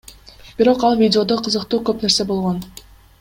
Бирок 0.61 0.85
ал 0.87 0.95
видеодо 1.01 1.37
кызыктуу 1.49 1.83
көп 1.91 2.01
нерсе 2.07 2.27
болгон. 2.33 2.59